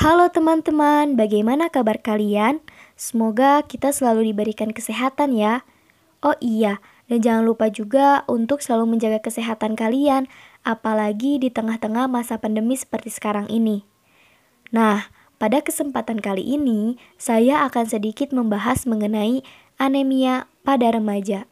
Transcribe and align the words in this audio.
Halo 0.00 0.32
teman-teman, 0.32 1.12
bagaimana 1.12 1.68
kabar 1.68 2.00
kalian? 2.00 2.64
Semoga 2.96 3.60
kita 3.68 3.92
selalu 3.92 4.32
diberikan 4.32 4.72
kesehatan 4.72 5.36
ya. 5.36 5.60
Oh 6.24 6.32
iya, 6.40 6.80
dan 7.12 7.20
jangan 7.20 7.44
lupa 7.44 7.68
juga 7.68 8.24
untuk 8.24 8.64
selalu 8.64 8.96
menjaga 8.96 9.20
kesehatan 9.20 9.76
kalian, 9.76 10.24
apalagi 10.64 11.36
di 11.36 11.52
tengah-tengah 11.52 12.08
masa 12.08 12.40
pandemi 12.40 12.80
seperti 12.80 13.12
sekarang 13.12 13.44
ini. 13.52 13.84
Nah, 14.72 15.12
pada 15.36 15.60
kesempatan 15.60 16.24
kali 16.24 16.48
ini, 16.48 16.96
saya 17.20 17.68
akan 17.68 17.84
sedikit 17.84 18.32
membahas 18.32 18.88
mengenai 18.88 19.44
anemia 19.76 20.48
pada 20.64 20.96
remaja. 20.96 21.44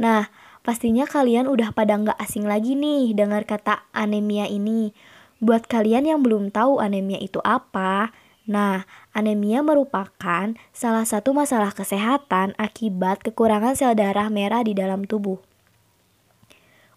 Nah, 0.00 0.32
pastinya 0.64 1.04
kalian 1.04 1.52
udah 1.52 1.76
pada 1.76 2.00
nggak 2.00 2.16
asing 2.16 2.48
lagi 2.48 2.72
nih 2.72 3.12
dengar 3.12 3.44
kata 3.44 3.84
anemia 3.92 4.48
ini. 4.48 4.96
Buat 5.42 5.66
kalian 5.66 6.06
yang 6.06 6.22
belum 6.22 6.54
tahu 6.54 6.78
anemia 6.78 7.18
itu 7.18 7.42
apa, 7.42 8.14
nah, 8.46 8.86
anemia 9.10 9.58
merupakan 9.58 10.54
salah 10.70 11.02
satu 11.02 11.34
masalah 11.34 11.74
kesehatan 11.74 12.54
akibat 12.54 13.26
kekurangan 13.26 13.74
sel 13.74 13.98
darah 13.98 14.30
merah 14.30 14.62
di 14.62 14.70
dalam 14.70 15.02
tubuh. 15.02 15.42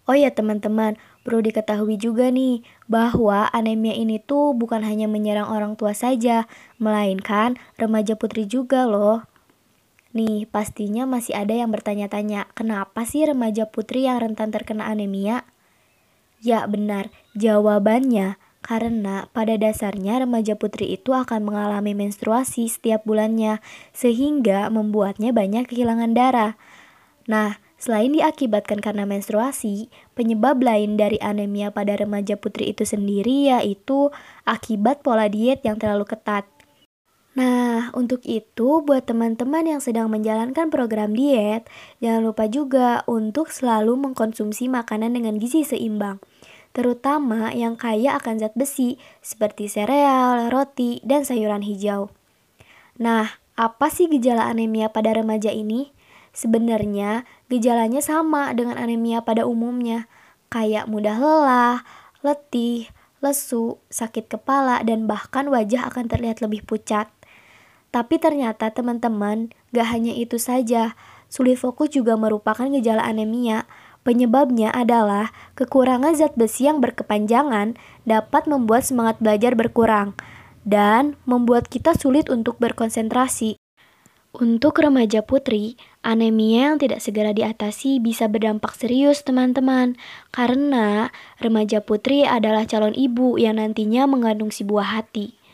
Oh 0.05 0.13
ya 0.13 0.29
teman-teman, 0.29 1.01
perlu 1.25 1.41
diketahui 1.41 1.97
juga 1.97 2.29
nih 2.29 2.61
bahwa 2.85 3.49
anemia 3.49 3.97
ini 3.97 4.21
tuh 4.21 4.53
bukan 4.53 4.85
hanya 4.85 5.09
menyerang 5.09 5.49
orang 5.49 5.73
tua 5.73 5.97
saja, 5.97 6.45
melainkan 6.77 7.57
remaja 7.81 8.13
putri 8.13 8.45
juga 8.45 8.85
loh. 8.85 9.25
Nih, 10.13 10.45
pastinya 10.45 11.09
masih 11.09 11.33
ada 11.33 11.57
yang 11.57 11.73
bertanya-tanya, 11.73 12.45
kenapa 12.53 13.09
sih 13.09 13.25
remaja 13.25 13.65
putri 13.65 14.05
yang 14.05 14.21
rentan 14.21 14.53
terkena 14.53 14.85
anemia? 14.85 15.49
Ya 16.43 16.67
benar, 16.67 17.11
jawabannya 17.35 18.35
karena 18.65 19.29
pada 19.29 19.61
dasarnya 19.61 20.25
remaja 20.25 20.57
putri 20.57 20.97
itu 20.97 21.13
akan 21.13 21.45
mengalami 21.45 21.93
menstruasi 21.93 22.65
setiap 22.65 23.05
bulannya 23.05 23.61
sehingga 23.93 24.73
membuatnya 24.73 25.29
banyak 25.29 25.69
kehilangan 25.69 26.17
darah. 26.17 26.57
Nah, 27.29 27.61
selain 27.77 28.17
diakibatkan 28.17 28.81
karena 28.81 29.05
menstruasi, 29.05 29.93
penyebab 30.17 30.57
lain 30.65 30.97
dari 30.97 31.21
anemia 31.21 31.69
pada 31.69 31.93
remaja 31.93 32.41
putri 32.41 32.73
itu 32.73 32.89
sendiri 32.89 33.53
yaitu 33.53 34.09
akibat 34.49 35.05
pola 35.05 35.29
diet 35.29 35.61
yang 35.61 35.77
terlalu 35.77 36.09
ketat. 36.09 36.49
Nah, 37.35 37.91
untuk 37.91 38.23
itu, 38.23 38.79
buat 38.79 39.03
teman-teman 39.03 39.67
yang 39.67 39.81
sedang 39.83 40.07
menjalankan 40.07 40.71
program 40.71 41.11
diet, 41.11 41.67
jangan 41.99 42.31
lupa 42.31 42.47
juga 42.47 43.03
untuk 43.11 43.51
selalu 43.51 43.99
mengkonsumsi 43.99 44.71
makanan 44.71 45.19
dengan 45.19 45.35
gizi 45.35 45.67
seimbang, 45.67 46.23
terutama 46.71 47.51
yang 47.51 47.75
kaya 47.75 48.15
akan 48.15 48.39
zat 48.39 48.55
besi 48.55 48.95
seperti 49.19 49.67
sereal, 49.67 50.47
roti, 50.47 51.03
dan 51.03 51.27
sayuran 51.27 51.59
hijau. 51.67 52.07
Nah, 53.03 53.27
apa 53.59 53.91
sih 53.91 54.07
gejala 54.07 54.47
anemia 54.47 54.95
pada 54.95 55.11
remaja 55.11 55.51
ini? 55.51 55.91
Sebenarnya, 56.31 57.27
gejalanya 57.51 57.99
sama 57.99 58.55
dengan 58.55 58.79
anemia 58.79 59.19
pada 59.27 59.43
umumnya, 59.43 60.07
kayak 60.47 60.87
mudah 60.87 61.19
lelah, 61.19 61.83
letih, 62.23 62.87
lesu, 63.19 63.75
sakit 63.91 64.31
kepala, 64.31 64.79
dan 64.87 65.03
bahkan 65.03 65.51
wajah 65.51 65.91
akan 65.91 66.07
terlihat 66.07 66.39
lebih 66.39 66.63
pucat. 66.63 67.11
Tapi 67.95 68.19
ternyata 68.19 68.75
teman-teman, 68.75 69.55
gak 69.71 69.87
hanya 69.95 70.11
itu 70.11 70.35
saja. 70.35 70.99
Sulit 71.31 71.55
fokus 71.55 71.95
juga 71.95 72.19
merupakan 72.19 72.67
gejala 72.67 73.07
anemia. 73.07 73.71
Penyebabnya 74.03 74.67
adalah 74.75 75.31
kekurangan 75.55 76.11
zat 76.11 76.35
besi 76.35 76.67
yang 76.67 76.83
berkepanjangan 76.83 77.79
dapat 78.03 78.51
membuat 78.51 78.83
semangat 78.83 79.23
belajar 79.23 79.55
berkurang 79.55 80.11
dan 80.67 81.15
membuat 81.23 81.71
kita 81.71 81.95
sulit 81.95 82.27
untuk 82.27 82.59
berkonsentrasi. 82.59 83.55
Untuk 84.35 84.75
remaja 84.83 85.23
putri, 85.23 85.79
anemia 86.03 86.75
yang 86.75 86.77
tidak 86.83 86.99
segera 86.99 87.31
diatasi 87.31 88.03
bisa 88.03 88.27
berdampak 88.27 88.75
serius 88.75 89.23
teman-teman 89.23 89.95
Karena 90.35 91.07
remaja 91.39 91.79
putri 91.79 92.27
adalah 92.27 92.67
calon 92.67 92.91
ibu 92.91 93.39
yang 93.39 93.55
nantinya 93.63 94.03
mengandung 94.03 94.51
si 94.51 94.67
buah 94.67 94.99
hati 94.99 95.44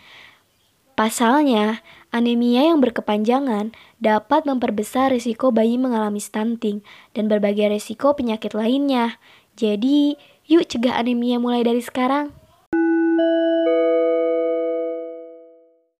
Pasalnya, 1.02 1.82
Anemia 2.14 2.70
yang 2.70 2.78
berkepanjangan 2.78 3.74
dapat 3.98 4.46
memperbesar 4.46 5.10
risiko 5.10 5.50
bayi 5.50 5.74
mengalami 5.74 6.22
stunting 6.22 6.86
dan 7.18 7.26
berbagai 7.26 7.74
risiko 7.74 8.14
penyakit 8.14 8.54
lainnya. 8.54 9.18
Jadi, 9.58 10.14
yuk 10.46 10.70
cegah 10.70 11.02
anemia 11.02 11.42
mulai 11.42 11.66
dari 11.66 11.82
sekarang. 11.82 12.30